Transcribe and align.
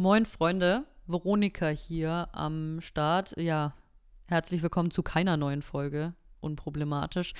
Moin 0.00 0.26
Freunde, 0.26 0.84
Veronika 1.08 1.70
hier 1.70 2.28
am 2.30 2.80
Start. 2.80 3.36
Ja, 3.36 3.74
herzlich 4.26 4.62
willkommen 4.62 4.92
zu 4.92 5.02
keiner 5.02 5.36
neuen 5.36 5.60
Folge. 5.60 6.14
Unproblematisch. 6.38 7.34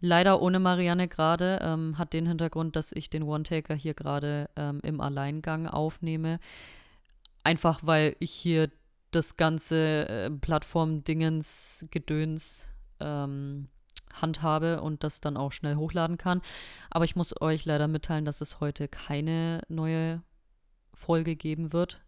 Leider 0.00 0.40
ohne 0.40 0.58
Marianne 0.58 1.06
gerade. 1.06 1.58
Ähm, 1.60 1.98
hat 1.98 2.14
den 2.14 2.24
Hintergrund, 2.24 2.76
dass 2.76 2.92
ich 2.92 3.10
den 3.10 3.24
One-Taker 3.24 3.74
hier 3.74 3.92
gerade 3.92 4.48
ähm, 4.56 4.80
im 4.84 5.02
Alleingang 5.02 5.66
aufnehme. 5.66 6.40
Einfach 7.44 7.80
weil 7.82 8.16
ich 8.20 8.30
hier 8.30 8.70
das 9.10 9.36
ganze 9.36 10.08
äh, 10.08 10.30
Plattform-Dingens-Gedöns 10.30 12.68
ähm, 13.00 13.68
handhabe 14.14 14.80
und 14.80 15.04
das 15.04 15.20
dann 15.20 15.36
auch 15.36 15.52
schnell 15.52 15.76
hochladen 15.76 16.16
kann. 16.16 16.40
Aber 16.88 17.04
ich 17.04 17.16
muss 17.16 17.38
euch 17.38 17.66
leider 17.66 17.86
mitteilen, 17.86 18.24
dass 18.24 18.40
es 18.40 18.60
heute 18.60 18.88
keine 18.88 19.60
neue 19.68 20.22
Folge 20.98 21.36
geben 21.36 21.72
wird. 21.72 22.00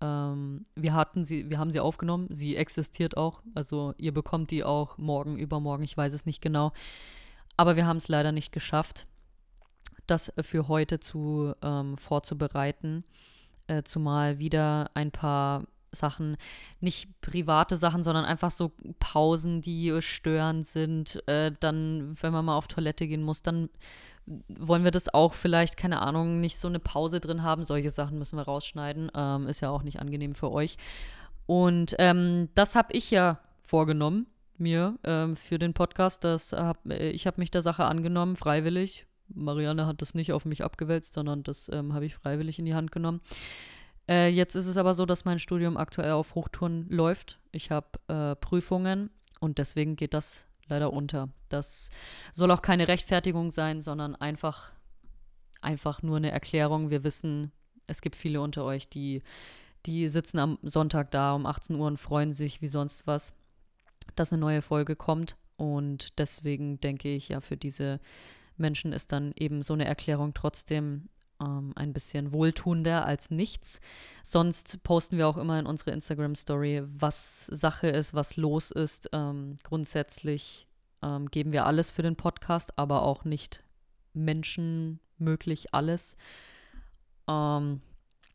Ähm, 0.00 0.64
wir 0.76 0.94
hatten 0.94 1.24
sie, 1.24 1.50
wir 1.50 1.58
haben 1.58 1.72
sie 1.72 1.80
aufgenommen, 1.80 2.28
sie 2.30 2.56
existiert 2.56 3.16
auch. 3.16 3.42
Also 3.54 3.92
ihr 3.98 4.14
bekommt 4.14 4.52
die 4.52 4.62
auch 4.62 4.96
morgen, 4.98 5.36
übermorgen, 5.36 5.82
ich 5.82 5.96
weiß 5.96 6.12
es 6.12 6.26
nicht 6.26 6.40
genau. 6.40 6.72
Aber 7.56 7.74
wir 7.74 7.86
haben 7.86 7.96
es 7.96 8.08
leider 8.08 8.30
nicht 8.30 8.52
geschafft, 8.52 9.06
das 10.06 10.32
für 10.40 10.68
heute 10.68 11.00
zu 11.00 11.54
ähm, 11.60 11.98
vorzubereiten. 11.98 13.04
Äh, 13.66 13.82
zumal 13.82 14.38
wieder 14.38 14.92
ein 14.94 15.10
paar 15.10 15.64
Sachen, 15.90 16.36
nicht 16.80 17.20
private 17.20 17.76
Sachen, 17.76 18.04
sondern 18.04 18.24
einfach 18.24 18.52
so 18.52 18.72
Pausen, 19.00 19.60
die 19.60 19.96
störend 20.00 20.66
sind. 20.66 21.20
Äh, 21.26 21.52
dann, 21.58 22.16
wenn 22.20 22.32
man 22.32 22.44
mal 22.44 22.56
auf 22.56 22.68
Toilette 22.68 23.08
gehen 23.08 23.22
muss, 23.22 23.42
dann 23.42 23.70
wollen 24.48 24.84
wir 24.84 24.90
das 24.90 25.12
auch 25.12 25.34
vielleicht, 25.34 25.76
keine 25.76 26.02
Ahnung, 26.02 26.40
nicht 26.40 26.58
so 26.58 26.68
eine 26.68 26.80
Pause 26.80 27.20
drin 27.20 27.42
haben. 27.42 27.64
Solche 27.64 27.90
Sachen 27.90 28.18
müssen 28.18 28.36
wir 28.36 28.42
rausschneiden. 28.42 29.10
Ähm, 29.14 29.46
ist 29.46 29.60
ja 29.60 29.70
auch 29.70 29.82
nicht 29.82 30.00
angenehm 30.00 30.34
für 30.34 30.50
euch. 30.50 30.76
Und 31.46 31.94
ähm, 31.98 32.48
das 32.54 32.74
habe 32.74 32.92
ich 32.92 33.10
ja 33.10 33.38
vorgenommen, 33.60 34.26
mir 34.58 34.98
ähm, 35.04 35.36
für 35.36 35.58
den 35.58 35.74
Podcast. 35.74 36.24
Das 36.24 36.52
hab, 36.52 36.84
äh, 36.90 37.10
ich 37.10 37.26
habe 37.26 37.40
mich 37.40 37.50
der 37.50 37.62
Sache 37.62 37.84
angenommen, 37.84 38.36
freiwillig. 38.36 39.06
Marianne 39.28 39.86
hat 39.86 40.02
das 40.02 40.14
nicht 40.14 40.32
auf 40.32 40.44
mich 40.44 40.64
abgewälzt, 40.64 41.14
sondern 41.14 41.42
das 41.42 41.68
ähm, 41.72 41.94
habe 41.94 42.06
ich 42.06 42.14
freiwillig 42.14 42.58
in 42.58 42.64
die 42.64 42.74
Hand 42.74 42.92
genommen. 42.92 43.20
Äh, 44.08 44.28
jetzt 44.28 44.54
ist 44.54 44.66
es 44.66 44.76
aber 44.76 44.94
so, 44.94 45.04
dass 45.04 45.24
mein 45.24 45.38
Studium 45.38 45.76
aktuell 45.76 46.12
auf 46.12 46.34
Hochtouren 46.34 46.86
läuft. 46.88 47.38
Ich 47.52 47.70
habe 47.70 47.86
äh, 48.08 48.36
Prüfungen 48.36 49.10
und 49.40 49.58
deswegen 49.58 49.96
geht 49.96 50.14
das 50.14 50.46
leider 50.68 50.92
unter. 50.92 51.28
Das 51.48 51.90
soll 52.32 52.50
auch 52.50 52.62
keine 52.62 52.88
Rechtfertigung 52.88 53.50
sein, 53.50 53.80
sondern 53.80 54.14
einfach, 54.16 54.72
einfach 55.60 56.02
nur 56.02 56.16
eine 56.16 56.30
Erklärung. 56.30 56.90
Wir 56.90 57.04
wissen, 57.04 57.52
es 57.86 58.00
gibt 58.00 58.16
viele 58.16 58.40
unter 58.40 58.64
euch, 58.64 58.88
die, 58.88 59.22
die 59.86 60.08
sitzen 60.08 60.38
am 60.38 60.58
Sonntag 60.62 61.10
da 61.10 61.34
um 61.34 61.46
18 61.46 61.76
Uhr 61.76 61.86
und 61.86 61.98
freuen 61.98 62.32
sich 62.32 62.62
wie 62.62 62.68
sonst 62.68 63.06
was, 63.06 63.34
dass 64.14 64.32
eine 64.32 64.40
neue 64.40 64.62
Folge 64.62 64.96
kommt. 64.96 65.36
Und 65.56 66.18
deswegen 66.18 66.80
denke 66.80 67.08
ich, 67.08 67.28
ja, 67.28 67.40
für 67.40 67.56
diese 67.56 68.00
Menschen 68.56 68.92
ist 68.92 69.12
dann 69.12 69.32
eben 69.36 69.62
so 69.62 69.74
eine 69.74 69.84
Erklärung 69.84 70.34
trotzdem 70.34 71.08
ähm, 71.40 71.72
ein 71.74 71.92
bisschen 71.92 72.32
wohltuender 72.32 73.04
als 73.04 73.30
nichts. 73.30 73.80
Sonst 74.22 74.82
posten 74.82 75.18
wir 75.18 75.28
auch 75.28 75.36
immer 75.36 75.58
in 75.58 75.66
unsere 75.66 75.90
Instagram-Story, 75.92 76.82
was 76.84 77.46
Sache 77.46 77.88
ist, 77.88 78.14
was 78.14 78.36
los 78.36 78.70
ist. 78.70 79.10
Ähm, 79.12 79.56
grundsätzlich 79.62 80.66
ähm, 81.02 81.30
geben 81.30 81.52
wir 81.52 81.66
alles 81.66 81.90
für 81.90 82.02
den 82.02 82.16
Podcast, 82.16 82.78
aber 82.78 83.02
auch 83.02 83.24
nicht 83.24 83.62
menschenmöglich 84.12 85.74
alles. 85.74 86.16
Ähm, 87.28 87.80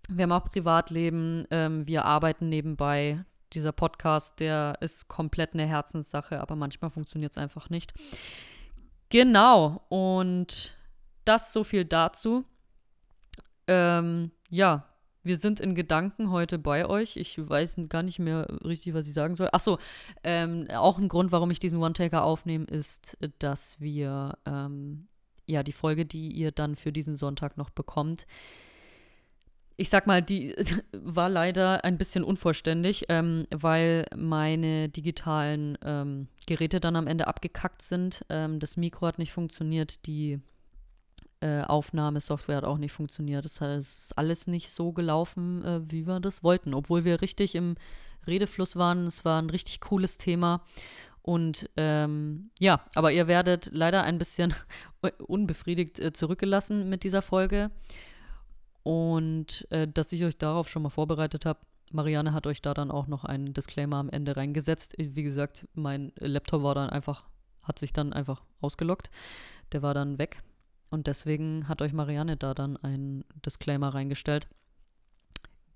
wir 0.09 0.23
haben 0.23 0.31
auch 0.31 0.45
Privatleben, 0.45 1.45
ähm, 1.51 1.87
wir 1.87 2.05
arbeiten 2.05 2.49
nebenbei. 2.49 3.23
Dieser 3.53 3.71
Podcast, 3.71 4.39
der 4.39 4.77
ist 4.79 5.07
komplett 5.07 5.53
eine 5.53 5.65
Herzenssache, 5.65 6.39
aber 6.39 6.55
manchmal 6.55 6.89
funktioniert 6.89 7.31
es 7.31 7.37
einfach 7.37 7.69
nicht. 7.69 7.93
Genau, 9.09 9.81
und 9.89 10.73
das 11.25 11.51
so 11.51 11.63
viel 11.63 11.83
dazu. 11.83 12.45
Ähm, 13.67 14.31
ja, 14.49 14.85
wir 15.23 15.37
sind 15.37 15.59
in 15.59 15.75
Gedanken 15.75 16.31
heute 16.31 16.57
bei 16.57 16.87
euch. 16.87 17.15
Ich 17.17 17.37
weiß 17.37 17.79
gar 17.89 18.03
nicht 18.03 18.19
mehr 18.19 18.47
richtig, 18.65 18.93
was 18.93 19.07
ich 19.07 19.13
sagen 19.13 19.35
soll. 19.35 19.49
Achso, 19.51 19.77
ähm, 20.23 20.67
auch 20.71 20.97
ein 20.97 21.09
Grund, 21.09 21.31
warum 21.31 21.51
ich 21.51 21.59
diesen 21.59 21.81
One-Taker 21.81 22.23
aufnehme, 22.23 22.65
ist, 22.65 23.17
dass 23.39 23.79
wir, 23.79 24.37
ähm, 24.45 25.07
ja, 25.45 25.63
die 25.63 25.71
Folge, 25.71 26.05
die 26.05 26.31
ihr 26.31 26.51
dann 26.51 26.75
für 26.75 26.91
diesen 26.91 27.15
Sonntag 27.15 27.57
noch 27.57 27.69
bekommt, 27.69 28.25
ich 29.77 29.89
sag 29.89 30.05
mal, 30.05 30.21
die 30.21 30.55
war 30.91 31.27
leider 31.27 31.83
ein 31.83 31.97
bisschen 31.97 32.23
unvollständig, 32.23 33.05
ähm, 33.09 33.47
weil 33.49 34.05
meine 34.15 34.89
digitalen 34.89 35.77
ähm, 35.83 36.27
Geräte 36.45 36.79
dann 36.79 36.95
am 36.95 37.07
Ende 37.07 37.27
abgekackt 37.27 37.81
sind. 37.81 38.23
Ähm, 38.29 38.59
das 38.59 38.77
Mikro 38.77 39.07
hat 39.07 39.17
nicht 39.17 39.31
funktioniert, 39.31 40.05
die 40.05 40.39
äh, 41.41 41.61
Aufnahmesoftware 41.61 42.57
hat 42.57 42.63
auch 42.63 42.77
nicht 42.77 42.91
funktioniert. 42.91 43.45
Das 43.45 43.61
heißt, 43.61 43.79
es 43.79 43.99
ist 44.05 44.17
alles 44.17 44.47
nicht 44.47 44.69
so 44.69 44.91
gelaufen, 44.93 45.63
äh, 45.65 45.81
wie 45.91 46.07
wir 46.07 46.19
das 46.19 46.43
wollten. 46.43 46.73
Obwohl 46.73 47.03
wir 47.03 47.21
richtig 47.21 47.55
im 47.55 47.75
Redefluss 48.27 48.75
waren. 48.75 49.07
Es 49.07 49.25
war 49.25 49.41
ein 49.41 49.49
richtig 49.49 49.81
cooles 49.81 50.17
Thema. 50.17 50.61
Und 51.21 51.69
ähm, 51.77 52.49
ja, 52.59 52.81
aber 52.95 53.11
ihr 53.11 53.27
werdet 53.27 53.69
leider 53.71 54.03
ein 54.03 54.17
bisschen 54.17 54.53
unbefriedigt 55.19 55.99
äh, 55.99 56.13
zurückgelassen 56.13 56.89
mit 56.89 57.03
dieser 57.03 57.21
Folge. 57.21 57.71
Und 58.83 59.67
äh, 59.69 59.87
dass 59.87 60.11
ich 60.11 60.23
euch 60.23 60.37
darauf 60.37 60.67
schon 60.69 60.81
mal 60.81 60.89
vorbereitet 60.89 61.45
habe, 61.45 61.59
Marianne 61.91 62.33
hat 62.33 62.47
euch 62.47 62.61
da 62.61 62.73
dann 62.73 62.89
auch 62.89 63.07
noch 63.07 63.25
einen 63.25 63.53
Disclaimer 63.53 63.97
am 63.97 64.09
Ende 64.09 64.37
reingesetzt. 64.37 64.95
Wie 64.97 65.23
gesagt, 65.23 65.67
mein 65.73 66.13
Laptop 66.17 66.63
war 66.63 66.73
dann 66.73 66.89
einfach, 66.89 67.25
hat 67.63 67.77
sich 67.77 67.93
dann 67.93 68.13
einfach 68.13 68.41
ausgelockt. 68.61 69.11
Der 69.73 69.81
war 69.81 69.93
dann 69.93 70.17
weg. 70.17 70.41
Und 70.91 71.07
deswegen 71.07 71.67
hat 71.67 71.81
euch 71.81 71.93
Marianne 71.93 72.37
da 72.37 72.53
dann 72.53 72.77
einen 72.77 73.23
Disclaimer 73.43 73.93
reingestellt. 73.93 74.47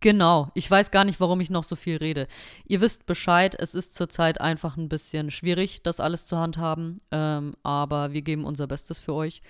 Genau, 0.02 0.52
ich 0.53 0.70
weiß 0.70 0.92
gar 0.92 1.03
nicht, 1.03 1.20
warum 1.20 1.40
ich 1.40 1.50
noch 1.50 1.64
so 1.64 1.76
viel 1.76 1.98
rede. 1.98 2.28
Ihr 2.66 2.81
wisst 2.81 3.08
Bescheid, 3.08 3.56
es 3.58 3.74
ist 3.74 3.96
zurzeit 3.96 4.40
einfach 4.40 4.78
ein 4.78 4.90
bisschen 4.90 5.31
schwierig, 5.31 5.81
das 5.81 6.00
alles 6.00 6.28
zu 6.28 6.38
handhaben, 6.38 6.98
ähm, 7.09 7.56
aber 7.64 8.14
wir 8.14 8.22
geben 8.22 8.46
unser 8.46 8.68
Bestes 8.68 9.00
für 9.00 9.14
euch 9.14 9.42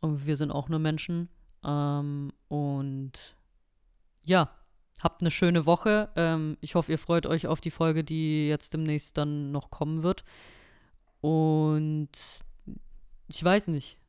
und 0.00 0.26
wir 0.26 0.36
sind 0.36 0.50
auch 0.50 0.68
nur 0.68 0.80
Menschen. 0.80 1.28
Ähm, 1.62 2.32
und 2.48 3.12
ja, 4.24 4.50
habt 5.00 5.20
eine 5.20 5.30
schöne 5.30 5.66
Woche. 5.66 6.08
Ähm, 6.16 6.56
ich 6.60 6.74
hoffe, 6.74 6.90
ihr 6.92 6.98
freut 6.98 7.26
euch 7.26 7.46
auf 7.46 7.60
die 7.60 7.70
Folge, 7.70 8.02
die 8.02 8.48
jetzt 8.48 8.72
demnächst 8.74 9.16
dann 9.18 9.52
noch 9.52 9.70
kommen 9.70 10.02
wird. 10.02 10.24
Und 11.20 12.10
ich 13.28 13.44
weiß 13.44 13.68
nicht. 13.68 13.99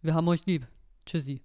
Wir 0.00 0.14
haben 0.14 0.28
euch 0.28 0.46
lieb. 0.46 0.66
Tschüssi. 1.06 1.42